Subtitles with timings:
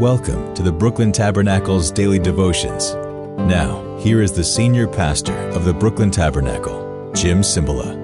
[0.00, 2.92] Welcome to the Brooklyn Tabernacle's daily devotions.
[3.48, 7.96] Now, here is the senior pastor of the Brooklyn Tabernacle, Jim Cymbala.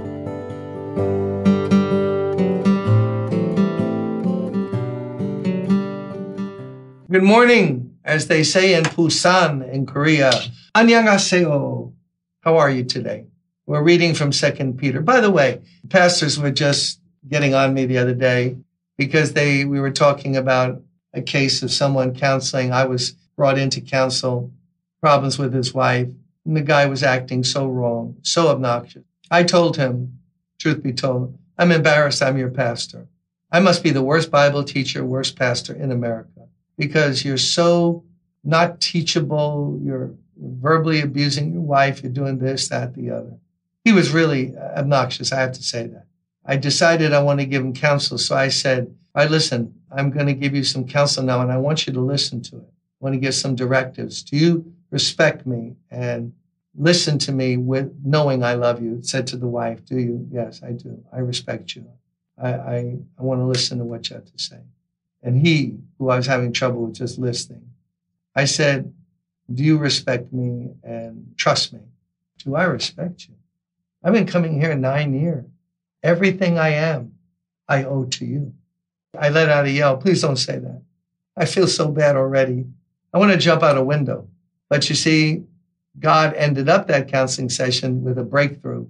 [7.11, 10.33] Good morning, as they say in Busan in Korea.
[10.75, 11.93] Annyeonghaseyo.
[12.41, 13.27] How are you today?
[13.67, 15.03] We're reading from Second Peter.
[15.03, 18.57] By the way, pastors were just getting on me the other day
[18.97, 20.81] because they we were talking about
[21.15, 22.73] a case of someone counseling.
[22.73, 24.51] I was brought in to counsel
[25.01, 26.09] problems with his wife,
[26.45, 29.05] and the guy was acting so wrong, so obnoxious.
[29.31, 30.19] I told him,
[30.59, 33.09] truth be told, I'm embarrassed I'm your pastor.
[33.51, 38.05] I must be the worst Bible teacher, worst pastor in America because you're so
[38.45, 39.79] not teachable.
[39.83, 42.03] You're verbally abusing your wife.
[42.03, 43.39] You're doing this, that, the other.
[43.85, 45.33] He was really obnoxious.
[45.33, 46.07] I have to say that.
[46.45, 48.19] I decided I want to give him counsel.
[48.19, 51.53] So I said, all right, listen, I'm going to give you some counsel now and
[51.53, 52.65] I want you to listen to it.
[52.65, 54.23] I want to give some directives.
[54.23, 56.33] Do you respect me and
[56.75, 59.03] listen to me with knowing I love you?
[59.03, 60.27] Said to the wife, do you?
[60.31, 61.05] Yes, I do.
[61.13, 61.87] I respect you.
[62.41, 64.61] I, I, I want to listen to what you have to say.
[65.23, 67.69] And he, who I was having trouble with just listening,
[68.35, 68.93] I said,
[69.53, 71.81] Do you respect me and trust me?
[72.39, 73.35] Do I respect you?
[74.03, 75.45] I've been coming here nine years.
[76.03, 77.13] Everything I am,
[77.69, 78.55] I owe to you.
[79.19, 79.97] I let out a yell.
[79.97, 80.83] Please don't say that.
[81.37, 82.67] I feel so bad already.
[83.13, 84.29] I want to jump out a window.
[84.69, 85.45] But you see,
[85.99, 88.87] God ended up that counseling session with a breakthrough.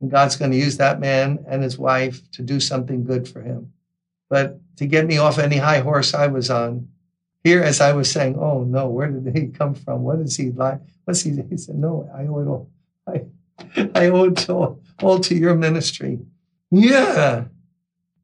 [0.00, 3.42] And God's going to use that man and his wife to do something good for
[3.42, 3.72] him.
[4.28, 6.88] But to get me off any high horse I was on,
[7.44, 10.02] here as I was saying, oh no, where did he come from?
[10.02, 10.80] What is he like?
[11.04, 11.30] What's he?
[11.50, 12.70] He said, no, I owe it all.
[13.06, 13.24] I,
[13.94, 16.20] I owe it all, all to your ministry.
[16.70, 17.44] Yeah.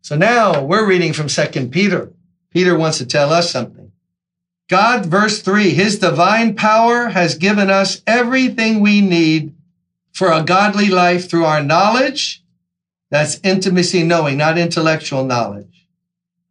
[0.02, 2.12] So now we're reading from Second Peter.
[2.50, 3.92] Peter wants to tell us something.
[4.68, 9.54] God, verse three, his divine power has given us everything we need
[10.12, 12.42] for a godly life through our knowledge.
[13.10, 15.68] That's intimacy knowing, not intellectual knowledge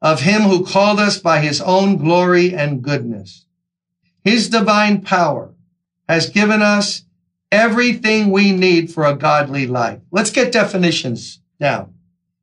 [0.01, 3.45] of him who called us by his own glory and goodness.
[4.23, 5.53] His divine power
[6.07, 7.03] has given us
[7.51, 9.99] everything we need for a godly life.
[10.11, 11.93] Let's get definitions down.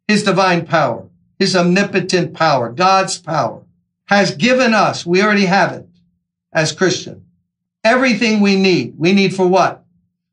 [0.07, 3.63] His divine power, his omnipotent power, God's power
[4.07, 5.89] has given us, we already have it
[6.53, 7.25] as Christian,
[7.83, 8.95] everything we need.
[8.99, 9.85] We need for what?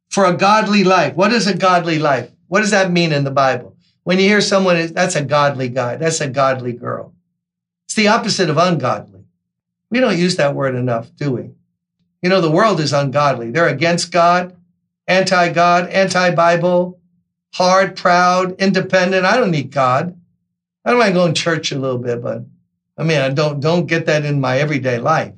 [0.10, 1.16] For a godly life.
[1.16, 2.32] What is a godly life?
[2.48, 3.76] What does that mean in the Bible?
[4.04, 7.14] When you hear someone, that's a godly guy, that's a godly girl.
[7.86, 9.26] It's the opposite of ungodly.
[9.90, 11.52] We don't use that word enough, do we?
[12.22, 13.52] You know, the world is ungodly.
[13.52, 14.56] They're against God,
[15.08, 17.00] anti God, anti Bible,
[17.54, 19.26] hard, proud, independent.
[19.26, 20.18] I don't need God.
[20.84, 22.44] I don't mind going to church a little bit, but
[22.98, 25.34] I mean, I don't, don't get that in my everyday life.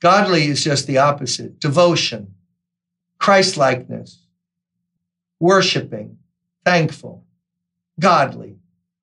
[0.00, 2.34] Godly is just the opposite devotion,
[3.18, 4.22] Christ likeness,
[5.40, 6.18] worshiping,
[6.64, 7.24] thankful,
[7.98, 8.56] godly,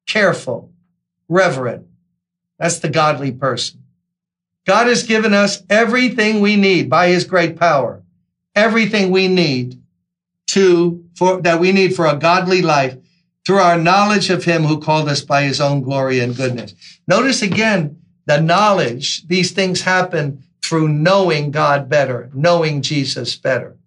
[0.06, 0.72] careful,
[1.28, 1.88] reverent.
[2.60, 3.84] That's the godly person.
[4.66, 8.04] God has given us everything we need by his great power,
[8.56, 9.83] everything we need
[10.48, 12.96] to, for, that we need for a godly life
[13.46, 16.74] through our knowledge of him who called us by his own glory and goodness.
[17.08, 23.78] Notice again, the knowledge, these things happen through knowing God better, knowing Jesus better.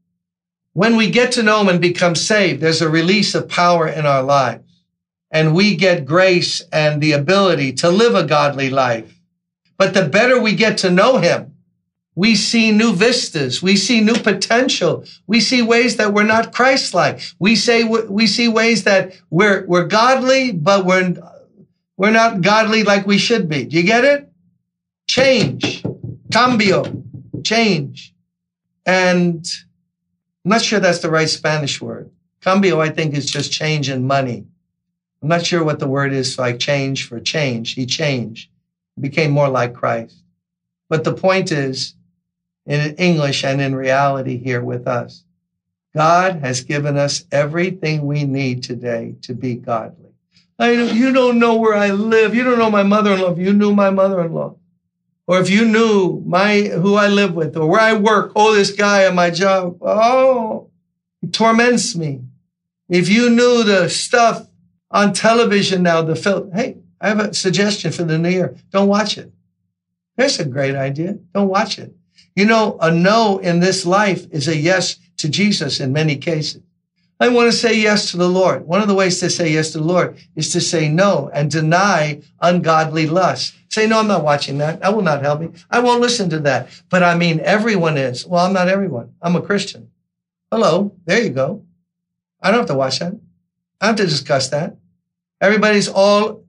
[0.75, 4.05] When we get to know him and become saved, there's a release of power in
[4.05, 4.67] our lives
[5.31, 9.21] and we get grace and the ability to live a godly life.
[9.77, 11.56] But the better we get to know him,
[12.17, 13.63] we see new vistas.
[13.63, 15.05] We see new potential.
[15.27, 17.21] We see ways that we're not Christ-like.
[17.39, 21.15] We say, we see ways that we're, we're godly, but we're,
[21.99, 23.67] we're not godly like we should be.
[23.67, 24.33] Do you get it?
[25.07, 25.85] Change.
[26.33, 27.05] Cambio.
[27.45, 28.15] Change.
[28.87, 29.47] And
[30.45, 32.11] I'm not sure that's the right Spanish word.
[32.41, 34.47] Cambio, I think, is just change in money.
[35.21, 37.75] I'm not sure what the word is like change for change.
[37.75, 38.49] He changed,
[38.99, 40.23] became more like Christ.
[40.89, 41.95] But the point is,
[42.67, 45.25] in English and in reality here with us,
[45.95, 50.11] God has given us everything we need today to be godly.
[50.59, 52.35] I, you don't know where I live.
[52.35, 53.33] You don't know my mother-in-law.
[53.33, 54.57] If you knew my mother-in-law,
[55.27, 58.73] or if you knew my who I live with, or where I work, oh, this
[58.73, 60.71] guy at my job, oh,
[61.21, 62.23] he torments me.
[62.89, 64.49] If you knew the stuff
[64.91, 66.53] on television now, the film.
[66.53, 68.57] Hey, I have a suggestion for the new year.
[68.71, 69.33] Don't watch it.
[70.17, 71.19] That's a great idea.
[71.35, 71.95] Don't watch it.
[72.37, 76.63] You know, a no in this life is a yes to Jesus in many cases.
[77.19, 78.67] I want to say yes to the Lord.
[78.67, 81.51] One of the ways to say yes to the Lord is to say no and
[81.51, 83.55] deny ungodly lust.
[83.71, 84.81] Say, no, I'm not watching that.
[84.81, 85.49] That will not help me.
[85.71, 86.69] I won't listen to that.
[86.91, 88.27] But I mean, everyone is.
[88.27, 89.15] Well, I'm not everyone.
[89.21, 89.91] I'm a Christian.
[90.53, 90.95] Hello.
[91.07, 91.65] There you go.
[92.43, 93.13] I don't have to watch that.
[93.81, 94.77] I don't have to discuss that.
[95.41, 96.45] Everybody's all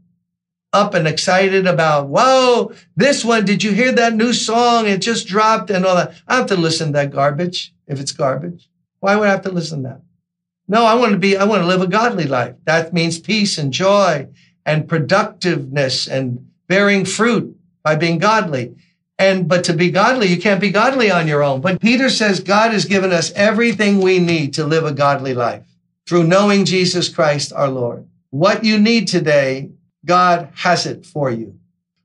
[0.78, 4.88] up and excited about, whoa, this one, did you hear that new song?
[4.88, 6.14] It just dropped and all that.
[6.28, 8.70] I have to listen to that garbage if it's garbage.
[9.00, 10.02] Why would I have to listen to that?
[10.68, 12.56] No, I want to be, I want to live a godly life.
[12.66, 14.28] That means peace and joy
[14.66, 18.76] and productiveness and bearing fruit by being godly.
[19.18, 21.62] And, but to be godly, you can't be godly on your own.
[21.62, 25.66] But Peter says God has given us everything we need to live a godly life
[26.06, 28.06] through knowing Jesus Christ our Lord.
[28.30, 29.72] What you need today,
[30.08, 31.60] God has it for you.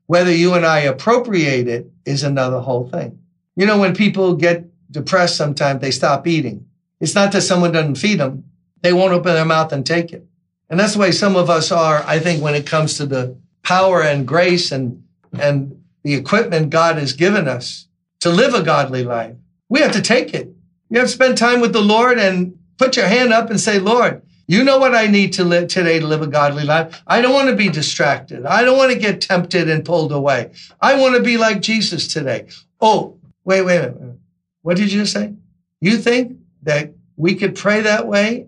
[0.05, 3.19] Whether you and I appropriate it is another whole thing.
[3.55, 6.67] You know, when people get depressed, sometimes they stop eating.
[6.99, 8.43] It's not that someone doesn't feed them
[8.83, 10.27] they won't open their mouth and take it.
[10.69, 13.35] And that's the way some of us are, I think, when it comes to the
[13.63, 15.03] power and grace and,
[15.39, 17.87] and the equipment God has given us
[18.19, 19.35] to live a godly life.
[19.69, 20.53] We have to take it.
[20.89, 23.79] You have to spend time with the Lord and put your hand up and say,
[23.79, 27.01] Lord, you know what I need to live today to live a godly life.
[27.07, 28.45] I don't want to be distracted.
[28.45, 30.51] I don't want to get tempted and pulled away.
[30.81, 32.47] I want to be like Jesus today.
[32.81, 34.19] Oh, wait, wait a minute.
[34.61, 35.33] What did you just say?
[35.79, 38.47] You think that we could pray that way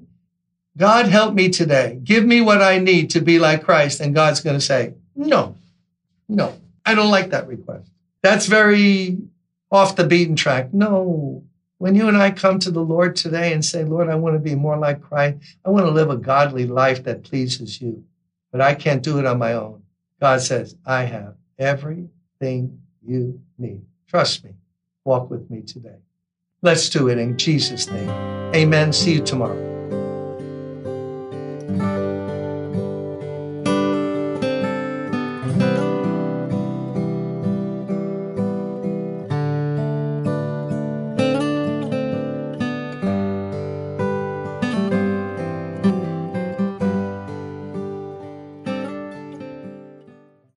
[0.77, 1.99] God help me today.
[2.03, 4.01] Give me what I need to be like Christ.
[4.01, 5.55] And God's going to say, no,
[6.27, 7.89] no, I don't like that request.
[8.21, 9.17] That's very
[9.71, 10.73] off the beaten track.
[10.73, 11.43] No.
[11.85, 14.39] When you and I come to the Lord today and say, Lord, I want to
[14.39, 15.37] be more like Christ.
[15.63, 18.03] I want to live a godly life that pleases you,
[18.51, 19.83] but I can't do it on my own.
[20.19, 23.83] God says, I have everything you need.
[24.07, 24.55] Trust me.
[25.03, 25.99] Walk with me today.
[26.63, 28.09] Let's do it in Jesus' name.
[28.55, 28.91] Amen.
[28.91, 29.74] See you tomorrow.